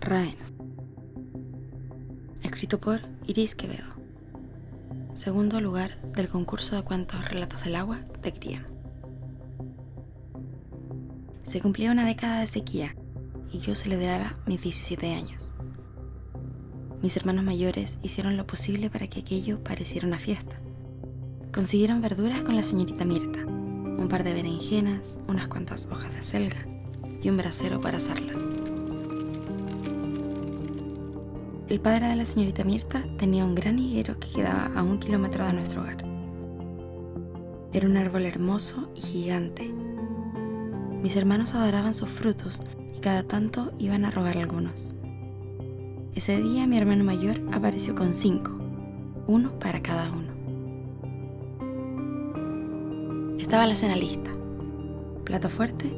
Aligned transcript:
Raen. 0.00 0.36
Escrito 2.42 2.80
por 2.80 3.00
Iris 3.26 3.54
Quevedo. 3.54 3.84
Segundo 5.12 5.60
lugar 5.60 6.00
del 6.12 6.28
concurso 6.28 6.74
de 6.74 6.82
cuentos 6.82 7.28
Relatos 7.28 7.62
del 7.64 7.76
Agua 7.76 7.98
de 8.22 8.32
Cría. 8.32 8.66
Se 11.42 11.60
cumplía 11.60 11.92
una 11.92 12.06
década 12.06 12.40
de 12.40 12.46
sequía 12.46 12.96
y 13.52 13.58
yo 13.58 13.74
celebraba 13.74 14.38
mis 14.46 14.62
17 14.62 15.12
años. 15.12 15.52
Mis 17.02 17.16
hermanos 17.18 17.44
mayores 17.44 17.98
hicieron 18.02 18.38
lo 18.38 18.46
posible 18.46 18.88
para 18.88 19.06
que 19.06 19.20
aquello 19.20 19.62
pareciera 19.62 20.06
una 20.06 20.18
fiesta. 20.18 20.56
Consiguieron 21.52 22.00
verduras 22.00 22.42
con 22.42 22.56
la 22.56 22.62
señorita 22.62 23.04
Mirta, 23.04 23.44
un 23.44 24.08
par 24.08 24.24
de 24.24 24.32
berenjenas, 24.32 25.18
unas 25.28 25.48
cuantas 25.48 25.88
hojas 25.92 26.14
de 26.14 26.22
selga 26.22 26.66
y 27.22 27.28
un 27.28 27.36
brasero 27.36 27.80
para 27.82 27.98
asarlas. 27.98 28.69
El 31.70 31.78
padre 31.78 32.08
de 32.08 32.16
la 32.16 32.26
señorita 32.26 32.64
Mirta 32.64 33.04
tenía 33.16 33.44
un 33.44 33.54
gran 33.54 33.78
higuero 33.78 34.18
que 34.18 34.26
quedaba 34.28 34.72
a 34.74 34.82
un 34.82 34.98
kilómetro 34.98 35.46
de 35.46 35.52
nuestro 35.52 35.82
hogar. 35.82 36.04
Era 37.72 37.86
un 37.86 37.96
árbol 37.96 38.24
hermoso 38.24 38.90
y 38.96 39.00
gigante. 39.02 39.72
Mis 41.00 41.14
hermanos 41.14 41.54
adoraban 41.54 41.94
sus 41.94 42.10
frutos 42.10 42.60
y 42.92 42.98
cada 42.98 43.22
tanto 43.22 43.72
iban 43.78 44.04
a 44.04 44.10
robar 44.10 44.36
algunos. 44.36 44.92
Ese 46.16 46.42
día 46.42 46.66
mi 46.66 46.76
hermano 46.76 47.04
mayor 47.04 47.40
apareció 47.52 47.94
con 47.94 48.16
cinco, 48.16 48.50
uno 49.28 49.56
para 49.60 49.80
cada 49.80 50.10
uno. 50.10 50.32
Estaba 53.38 53.68
la 53.68 53.76
cena 53.76 53.94
lista, 53.94 54.32
plato 55.22 55.48
fuerte, 55.48 55.88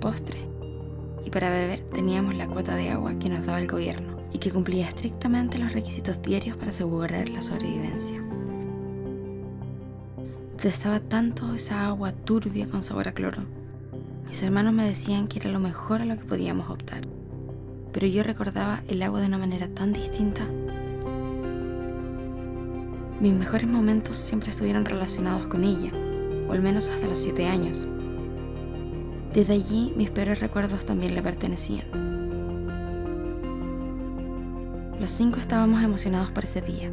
postre 0.00 0.38
y 1.22 1.28
para 1.28 1.50
beber 1.50 1.80
teníamos 1.80 2.34
la 2.34 2.46
cuota 2.46 2.76
de 2.76 2.88
agua 2.88 3.18
que 3.18 3.28
nos 3.28 3.44
daba 3.44 3.60
el 3.60 3.68
gobierno 3.68 4.17
y 4.32 4.38
que 4.38 4.50
cumplía 4.50 4.88
estrictamente 4.88 5.58
los 5.58 5.72
requisitos 5.72 6.20
diarios 6.22 6.56
para 6.56 6.70
asegurar 6.70 7.28
la 7.28 7.42
sobrevivencia. 7.42 8.22
Detestaba 10.52 11.00
tanto 11.00 11.54
esa 11.54 11.86
agua 11.86 12.12
turbia 12.12 12.66
con 12.66 12.82
sabor 12.82 13.08
a 13.08 13.12
cloro. 13.12 13.42
Mis 14.26 14.42
hermanos 14.42 14.72
me 14.72 14.84
decían 14.84 15.28
que 15.28 15.38
era 15.38 15.50
lo 15.50 15.60
mejor 15.60 16.02
a 16.02 16.04
lo 16.04 16.18
que 16.18 16.24
podíamos 16.24 16.68
optar, 16.68 17.02
pero 17.92 18.06
yo 18.06 18.22
recordaba 18.22 18.82
el 18.88 19.02
agua 19.02 19.20
de 19.20 19.26
una 19.26 19.38
manera 19.38 19.68
tan 19.68 19.92
distinta. 19.92 20.44
Mis 23.20 23.32
mejores 23.32 23.68
momentos 23.68 24.18
siempre 24.18 24.50
estuvieron 24.50 24.84
relacionados 24.84 25.46
con 25.46 25.64
ella, 25.64 25.92
o 26.48 26.52
al 26.52 26.60
menos 26.60 26.88
hasta 26.88 27.06
los 27.06 27.18
siete 27.18 27.46
años. 27.46 27.86
Desde 29.32 29.54
allí 29.54 29.92
mis 29.96 30.10
peores 30.10 30.40
recuerdos 30.40 30.84
también 30.84 31.14
le 31.14 31.22
pertenecían. 31.22 32.07
Los 35.00 35.12
cinco 35.12 35.38
estábamos 35.38 35.84
emocionados 35.84 36.32
por 36.32 36.42
ese 36.42 36.60
día. 36.60 36.90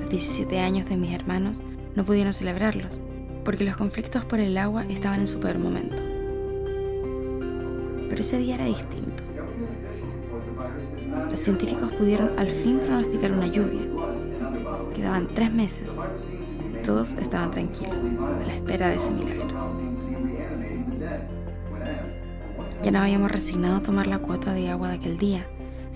Los 0.00 0.08
17 0.08 0.60
años 0.60 0.88
de 0.88 0.96
mis 0.96 1.12
hermanos 1.12 1.60
no 1.94 2.04
pudieron 2.06 2.32
celebrarlos, 2.32 3.02
porque 3.44 3.64
los 3.64 3.76
conflictos 3.76 4.24
por 4.24 4.40
el 4.40 4.56
agua 4.56 4.86
estaban 4.88 5.20
en 5.20 5.26
su 5.26 5.38
peor 5.38 5.58
momento. 5.58 5.96
Pero 8.08 8.22
ese 8.22 8.38
día 8.38 8.54
era 8.54 8.64
distinto. 8.64 9.22
Los 11.30 11.38
científicos 11.38 11.92
pudieron 11.92 12.30
al 12.38 12.50
fin 12.50 12.78
pronosticar 12.78 13.30
una 13.32 13.46
lluvia. 13.46 13.82
Quedaban 14.94 15.28
tres 15.28 15.52
meses 15.52 15.98
y 16.72 16.82
todos 16.82 17.12
estaban 17.14 17.50
tranquilos, 17.50 17.94
a 18.42 18.46
la 18.46 18.54
espera 18.54 18.88
de 18.88 18.96
ese 18.96 19.10
milagro. 19.10 19.68
Ya 22.82 22.90
no 22.90 23.00
habíamos 23.00 23.30
resignado 23.30 23.82
tomar 23.82 24.06
la 24.06 24.18
cuota 24.18 24.54
de 24.54 24.70
agua 24.70 24.88
de 24.88 24.94
aquel 24.94 25.18
día, 25.18 25.46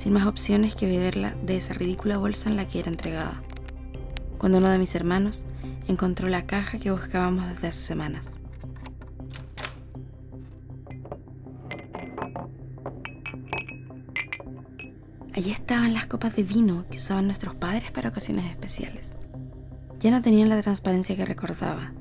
sin 0.00 0.14
más 0.14 0.26
opciones 0.26 0.74
que 0.74 0.86
beberla 0.86 1.36
de 1.44 1.58
esa 1.58 1.74
ridícula 1.74 2.16
bolsa 2.16 2.48
en 2.48 2.56
la 2.56 2.66
que 2.66 2.78
era 2.78 2.88
entregada, 2.88 3.42
cuando 4.38 4.56
uno 4.56 4.70
de 4.70 4.78
mis 4.78 4.94
hermanos 4.94 5.44
encontró 5.88 6.30
la 6.30 6.46
caja 6.46 6.78
que 6.78 6.90
buscábamos 6.90 7.46
desde 7.50 7.68
hace 7.68 7.80
semanas. 7.82 8.36
Allí 15.34 15.50
estaban 15.50 15.92
las 15.92 16.06
copas 16.06 16.34
de 16.34 16.44
vino 16.44 16.86
que 16.90 16.96
usaban 16.96 17.26
nuestros 17.26 17.54
padres 17.54 17.90
para 17.90 18.08
ocasiones 18.08 18.50
especiales. 18.50 19.16
Ya 19.98 20.10
no 20.10 20.22
tenían 20.22 20.48
la 20.48 20.62
transparencia 20.62 21.14
que 21.14 21.26
recordaba, 21.26 21.92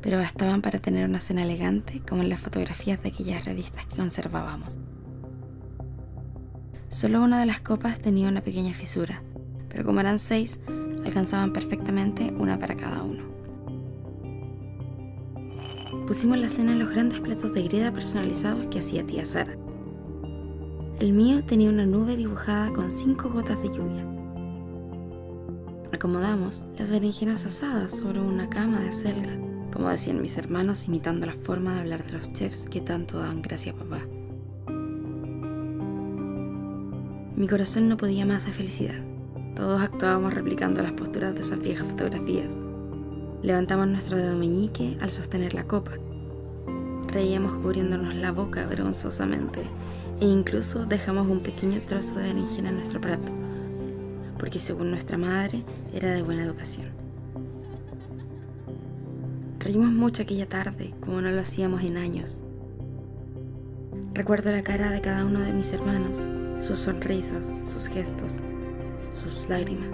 pero 0.00 0.18
bastaban 0.18 0.62
para 0.62 0.80
tener 0.80 1.08
una 1.08 1.20
cena 1.20 1.44
elegante 1.44 2.02
como 2.08 2.22
en 2.22 2.28
las 2.28 2.40
fotografías 2.40 3.00
de 3.04 3.10
aquellas 3.10 3.44
revistas 3.44 3.86
que 3.86 3.94
conservábamos. 3.94 4.80
Solo 6.88 7.22
una 7.22 7.40
de 7.40 7.46
las 7.46 7.60
copas 7.60 8.00
tenía 8.00 8.28
una 8.28 8.42
pequeña 8.42 8.72
fisura, 8.72 9.20
pero 9.68 9.84
como 9.84 10.00
eran 10.00 10.18
seis, 10.20 10.60
alcanzaban 11.04 11.52
perfectamente 11.52 12.32
una 12.38 12.58
para 12.58 12.76
cada 12.76 13.02
uno. 13.02 13.24
Pusimos 16.06 16.38
la 16.38 16.48
cena 16.48 16.72
en 16.72 16.78
los 16.78 16.90
grandes 16.90 17.20
platos 17.20 17.52
de 17.52 17.64
greda 17.64 17.92
personalizados 17.92 18.68
que 18.68 18.78
hacía 18.78 19.04
tía 19.04 19.26
Sara. 19.26 19.56
El 21.00 21.12
mío 21.12 21.44
tenía 21.44 21.70
una 21.70 21.84
nube 21.84 22.16
dibujada 22.16 22.72
con 22.72 22.92
cinco 22.92 23.30
gotas 23.30 23.60
de 23.60 23.68
lluvia. 23.68 24.06
Acomodamos 25.92 26.66
las 26.78 26.90
berenjenas 26.90 27.44
asadas 27.46 27.92
sobre 27.96 28.20
una 28.20 28.48
cama 28.48 28.80
de 28.80 28.90
acelga, 28.90 29.36
como 29.72 29.88
decían 29.88 30.22
mis 30.22 30.38
hermanos 30.38 30.86
imitando 30.86 31.26
la 31.26 31.34
forma 31.34 31.74
de 31.74 31.80
hablar 31.80 32.06
de 32.06 32.12
los 32.12 32.32
chefs 32.32 32.66
que 32.66 32.80
tanto 32.80 33.18
daban 33.18 33.42
gracia 33.42 33.72
a 33.72 33.76
papá. 33.76 34.06
Mi 37.36 37.48
corazón 37.48 37.86
no 37.90 37.98
podía 37.98 38.24
más 38.24 38.46
de 38.46 38.52
felicidad. 38.52 38.94
Todos 39.54 39.82
actuábamos 39.82 40.32
replicando 40.32 40.82
las 40.82 40.92
posturas 40.92 41.34
de 41.34 41.40
esas 41.40 41.58
viejas 41.58 41.86
fotografías. 41.86 42.56
Levantamos 43.42 43.88
nuestro 43.88 44.16
dedo 44.16 44.38
meñique 44.38 44.96
al 45.02 45.10
sostener 45.10 45.52
la 45.52 45.64
copa. 45.64 45.92
Reíamos 47.08 47.58
cubriéndonos 47.58 48.14
la 48.14 48.32
boca 48.32 48.64
vergonzosamente 48.64 49.60
e 50.18 50.24
incluso 50.24 50.86
dejamos 50.86 51.28
un 51.28 51.42
pequeño 51.42 51.82
trozo 51.82 52.14
de 52.14 52.22
berenjena 52.22 52.70
en 52.70 52.76
nuestro 52.76 53.02
plato, 53.02 53.30
porque 54.38 54.58
según 54.58 54.90
nuestra 54.90 55.18
madre 55.18 55.62
era 55.92 56.14
de 56.14 56.22
buena 56.22 56.42
educación. 56.42 56.88
Reímos 59.58 59.92
mucho 59.92 60.22
aquella 60.22 60.48
tarde, 60.48 60.94
como 61.00 61.20
no 61.20 61.30
lo 61.30 61.42
hacíamos 61.42 61.82
en 61.82 61.98
años. 61.98 62.40
Recuerdo 64.14 64.52
la 64.52 64.62
cara 64.62 64.90
de 64.90 65.02
cada 65.02 65.26
uno 65.26 65.40
de 65.40 65.52
mis 65.52 65.70
hermanos, 65.74 66.24
sus 66.60 66.80
sonrisas, 66.80 67.52
sus 67.62 67.86
gestos, 67.88 68.42
sus 69.10 69.48
lágrimas. 69.48 69.88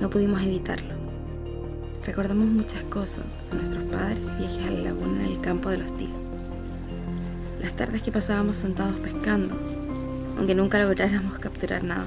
No 0.00 0.08
pudimos 0.08 0.42
evitarlo. 0.42 0.94
Recordamos 2.04 2.46
muchas 2.46 2.82
cosas, 2.84 3.44
a 3.50 3.54
nuestros 3.54 3.84
padres 3.84 4.32
y 4.32 4.40
viajes 4.40 4.66
a 4.66 4.70
la 4.70 4.80
laguna 4.80 5.24
en 5.24 5.32
el 5.32 5.40
campo 5.40 5.68
de 5.68 5.78
los 5.78 5.96
tíos. 5.96 6.28
Las 7.60 7.74
tardes 7.74 8.02
que 8.02 8.10
pasábamos 8.10 8.56
sentados 8.56 8.96
pescando, 9.00 9.54
aunque 10.38 10.54
nunca 10.54 10.82
lográramos 10.82 11.38
capturar 11.38 11.84
nada. 11.84 12.06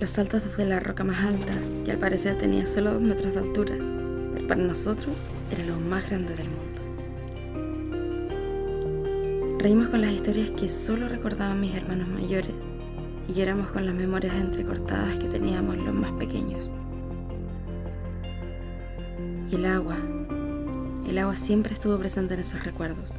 Los 0.00 0.10
saltos 0.10 0.44
desde 0.44 0.64
la 0.64 0.78
roca 0.78 1.02
más 1.02 1.24
alta, 1.24 1.54
que 1.84 1.90
al 1.90 1.98
parecer 1.98 2.38
tenía 2.38 2.66
solo 2.66 2.92
dos 2.92 3.02
metros 3.02 3.34
de 3.34 3.40
altura, 3.40 3.74
pero 4.34 4.46
para 4.46 4.62
nosotros 4.62 5.24
era 5.50 5.64
lo 5.64 5.76
más 5.76 6.08
grande 6.08 6.36
del 6.36 6.48
mundo. 6.48 6.87
Reímos 9.58 9.88
con 9.88 10.02
las 10.02 10.12
historias 10.12 10.52
que 10.52 10.68
solo 10.68 11.08
recordaban 11.08 11.60
mis 11.60 11.74
hermanos 11.74 12.06
mayores 12.06 12.54
y 13.28 13.32
lloramos 13.32 13.72
con 13.72 13.84
las 13.86 13.94
memorias 13.94 14.36
entrecortadas 14.36 15.18
que 15.18 15.26
teníamos 15.26 15.76
los 15.76 15.92
más 15.92 16.12
pequeños. 16.12 16.70
Y 19.50 19.56
el 19.56 19.66
agua, 19.66 19.96
el 21.08 21.18
agua 21.18 21.34
siempre 21.34 21.72
estuvo 21.72 21.98
presente 21.98 22.34
en 22.34 22.40
esos 22.40 22.62
recuerdos. 22.62 23.16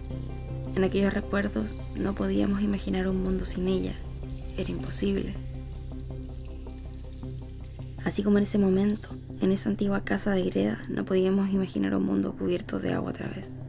En 0.77 0.85
aquellos 0.85 1.13
recuerdos 1.13 1.81
no 1.97 2.15
podíamos 2.15 2.61
imaginar 2.61 3.09
un 3.09 3.21
mundo 3.21 3.43
sin 3.45 3.67
ella, 3.67 3.95
era 4.57 4.71
imposible. 4.71 5.33
Así 8.05 8.23
como 8.23 8.37
en 8.37 8.43
ese 8.43 8.59
momento, 8.59 9.09
en 9.41 9.51
esa 9.51 9.67
antigua 9.67 10.05
casa 10.05 10.31
de 10.31 10.43
greda, 10.43 10.81
no 10.87 11.03
podíamos 11.03 11.49
imaginar 11.49 11.93
un 11.95 12.05
mundo 12.05 12.33
cubierto 12.37 12.79
de 12.79 12.93
agua 12.93 13.09
otra 13.09 13.27
vez. 13.27 13.59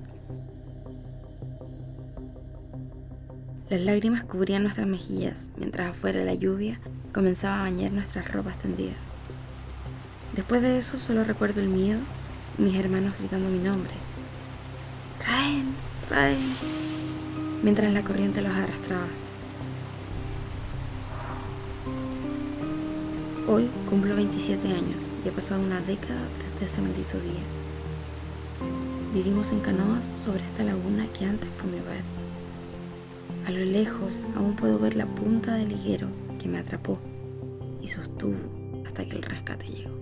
Las 3.71 3.83
lágrimas 3.83 4.25
cubrían 4.25 4.65
nuestras 4.65 4.89
mejillas 4.89 5.53
mientras 5.57 5.91
afuera 5.91 6.25
la 6.25 6.35
lluvia 6.35 6.81
comenzaba 7.15 7.61
a 7.61 7.63
bañar 7.63 7.93
nuestras 7.93 8.29
ropas 8.33 8.59
tendidas. 8.59 8.97
Después 10.35 10.61
de 10.61 10.77
eso 10.77 10.99
solo 10.99 11.23
recuerdo 11.23 11.61
el 11.61 11.69
miedo 11.69 12.01
y 12.59 12.63
mis 12.63 12.75
hermanos 12.75 13.15
gritando 13.17 13.49
mi 13.49 13.61
nombre. 13.61 13.93
Raen, 15.25 15.73
Raen, 16.11 16.53
mientras 17.63 17.93
la 17.93 18.03
corriente 18.03 18.43
los 18.43 18.53
arrastraba. 18.53 19.07
Hoy 23.47 23.71
cumplo 23.89 24.17
27 24.17 24.67
años 24.67 25.13
y 25.25 25.29
ha 25.29 25.33
pasado 25.33 25.63
una 25.63 25.81
década 25.81 26.19
desde 26.55 26.67
ese 26.67 26.83
maldito 26.83 27.21
día. 27.21 27.45
Vivimos 29.15 29.53
en 29.53 29.61
canoas 29.61 30.11
sobre 30.17 30.45
esta 30.45 30.65
laguna 30.65 31.07
que 31.17 31.25
antes 31.25 31.49
fue 31.51 31.71
mi 31.71 31.79
hogar. 31.79 32.30
A 33.51 33.53
lo 33.53 33.65
lejos 33.65 34.29
aún 34.37 34.55
puedo 34.55 34.79
ver 34.79 34.95
la 34.95 35.07
punta 35.07 35.55
del 35.55 35.73
higuero 35.73 36.07
que 36.39 36.47
me 36.47 36.59
atrapó 36.59 37.01
y 37.83 37.89
sostuvo 37.89 38.39
hasta 38.87 39.05
que 39.05 39.17
el 39.17 39.23
rescate 39.23 39.67
llegó. 39.67 40.00